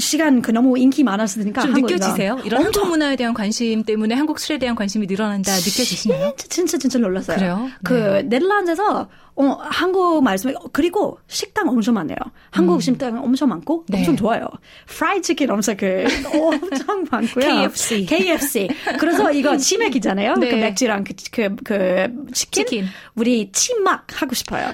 시간 0.00 0.40
그 0.42 0.50
너무 0.50 0.78
인기 0.78 1.02
많았으니까 1.04 1.62
좀. 1.62 1.72
느껴지세요? 1.74 2.38
이런 2.44 2.66
엄청 2.66 2.84
한국 2.84 2.90
문화에 2.90 3.16
대한 3.16 3.34
관심 3.34 3.82
때문에 3.84 4.14
한국 4.14 4.38
술에 4.38 4.58
대한 4.58 4.74
관심이 4.74 5.06
늘어난다 5.06 5.54
느껴지시나요? 5.56 6.34
진짜 6.36 6.48
진짜 6.48 6.78
진짜 6.78 6.98
놀랐어요. 6.98 7.36
그래요? 7.36 7.68
그 7.82 7.92
네. 7.94 8.22
네덜란드에서 8.22 9.08
어, 9.36 9.58
한국 9.58 10.22
말씀에 10.22 10.54
그리고 10.72 11.18
식당 11.26 11.68
엄청 11.68 11.94
많네요. 11.94 12.16
한국 12.50 12.80
식당 12.80 13.22
엄청 13.22 13.48
많고 13.48 13.80
음. 13.80 13.84
네. 13.88 13.98
엄청 13.98 14.16
좋아요. 14.16 14.46
프라이 14.86 15.20
치킨 15.22 15.50
엄청 15.50 15.76
그 15.76 16.04
엄청 16.32 17.04
많고요. 17.10 17.44
KFC. 17.44 18.06
KFC. 18.06 18.68
그래서 19.00 19.32
이거 19.32 19.56
치맥이잖아요. 19.58 20.34
네. 20.36 20.50
그 20.50 20.54
맥주랑 20.54 21.02
그, 21.02 21.14
그, 21.32 21.56
그 21.64 22.26
치킨. 22.32 22.64
치킨. 22.64 22.84
우리 23.16 23.50
치막 23.50 24.06
하고 24.22 24.34
싶어요. 24.36 24.72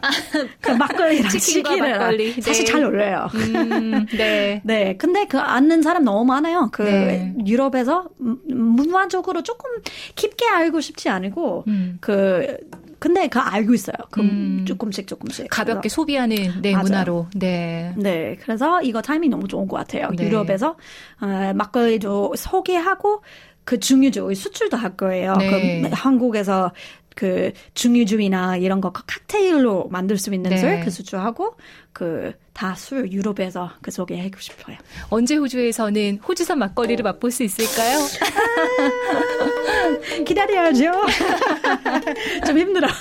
그 0.60 0.72
막걸리랑 0.72 1.30
치킨과 1.30 1.70
치킨을 1.70 1.90
막걸리. 1.92 2.32
사실 2.42 2.64
네. 2.66 2.70
잘 2.70 2.84
어울려요. 2.84 3.28
음, 3.34 3.79
네. 4.16 4.60
네, 4.64 4.96
근데 4.96 5.26
그 5.26 5.38
아는 5.38 5.82
사람 5.82 6.04
너무 6.04 6.24
많아요. 6.24 6.68
그 6.72 6.82
네. 6.82 7.34
유럽에서 7.46 8.08
음, 8.20 8.38
문화적으로 8.46 9.42
조금 9.42 9.70
깊게 10.14 10.46
알고 10.46 10.80
싶지 10.80 11.08
않고 11.08 11.64
음. 11.68 11.98
그 12.00 12.56
근데 12.98 13.28
그 13.28 13.38
알고 13.38 13.72
있어요. 13.72 13.94
그 14.10 14.20
음. 14.20 14.64
조금씩 14.68 15.06
조금씩 15.06 15.46
가볍게 15.50 15.80
그래서- 15.88 15.94
소비하는 15.94 16.36
네, 16.60 16.72
맞아요. 16.72 16.82
문화로. 16.84 17.26
네. 17.34 17.94
네, 17.96 18.36
그래서 18.42 18.82
이거 18.82 19.00
타이밍 19.00 19.30
너무 19.30 19.48
좋은 19.48 19.66
것 19.66 19.76
같아요. 19.78 20.10
네. 20.16 20.26
유럽에서 20.26 20.76
어, 21.20 21.52
막걸리도 21.54 22.34
소개하고 22.36 23.22
그 23.64 23.78
중유주 23.80 24.34
수출도 24.34 24.76
할 24.76 24.96
거예요. 24.96 25.34
네. 25.36 25.82
그 25.82 25.88
한국에서 25.92 26.72
그 27.16 27.52
중유주나 27.74 28.56
이런 28.58 28.80
거 28.80 28.92
칵테일로 28.92 29.88
만들 29.90 30.16
수 30.18 30.32
있는 30.32 30.50
네. 30.50 30.58
술그 30.58 30.90
수출하고 30.90 31.56
그 31.92 32.32
다 32.52 32.74
술 32.74 33.10
유럽에서 33.10 33.70
그 33.80 33.90
소개하고 33.90 34.38
싶어요. 34.38 34.76
언제 35.08 35.36
호주에서는 35.36 36.18
호주산 36.18 36.58
막걸리를 36.58 37.02
맛볼 37.02 37.30
수 37.30 37.42
있을까요? 37.42 37.98
기다려야죠. 40.26 40.84
좀 42.46 42.58
힘들어요. 42.58 42.92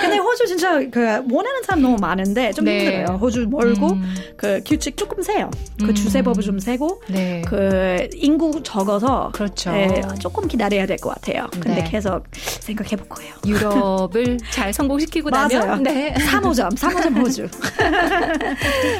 근데 0.00 0.16
호주 0.18 0.46
진짜 0.46 0.78
그 0.90 1.00
원하는 1.30 1.62
사람 1.64 1.82
너무 1.82 1.96
많은데 2.00 2.52
좀 2.52 2.64
네. 2.64 2.84
힘들어요. 2.86 3.18
호주 3.18 3.46
멀고 3.48 3.92
음. 3.92 4.14
그 4.36 4.60
규칙 4.64 4.96
조금 4.96 5.22
세요. 5.22 5.50
그 5.80 5.86
음. 5.86 5.94
주세법을 5.94 6.42
좀 6.42 6.58
세고 6.58 7.02
네. 7.08 7.42
그 7.46 8.08
인구 8.14 8.62
적어서 8.62 9.30
그렇죠. 9.32 9.70
네, 9.72 10.00
조금 10.20 10.46
기다려야 10.48 10.86
될 10.86 10.94
것 11.04 11.10
같아요. 11.10 11.46
근데 11.50 11.82
네. 11.82 11.84
계속 11.90 12.22
생각해 12.32 12.96
볼 12.96 13.08
거예요. 13.08 13.34
유럽을 13.46 14.38
잘 14.50 14.72
성공시키고 14.72 15.28
나면. 15.30 15.82
네. 15.82 16.14
3호점, 16.14 16.76
3호점 16.76 17.16
호주. 17.18 17.48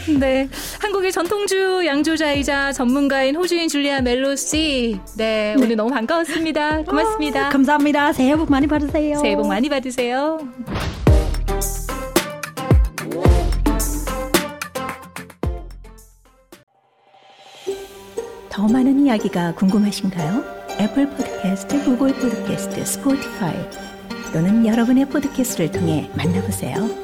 네. 0.18 0.48
한국의 0.80 1.12
전통주 1.12 1.82
양조자이자 1.87 2.72
전문가인 2.72 3.37
호주인 3.37 3.68
줄리아 3.68 4.00
멜로 4.00 4.35
씨. 4.37 4.98
네. 5.16 5.54
오늘 5.59 5.76
너무 5.76 5.90
반가웠습니다. 5.90 6.73
고맙습니다. 6.82 7.48
어, 7.48 7.50
감사합니다. 7.50 8.12
새해 8.12 8.37
복 8.37 8.50
많이 8.50 8.66
받으세요. 8.66 9.18
새해 9.18 9.37
복 9.37 9.46
많이 9.46 9.68
받으세요. 9.68 10.38
더 18.48 18.68
많은 18.68 19.04
이야기가 19.04 19.54
궁금하신가요? 19.54 20.44
애플 20.80 21.08
포드캐스트, 21.10 21.84
구글 21.84 22.14
포드캐스트, 22.14 22.84
스포티파이 22.84 23.54
또는 24.32 24.66
여러분의 24.66 25.06
포드캐스트를 25.06 25.70
통해 25.70 26.10
만나보세요. 26.16 27.03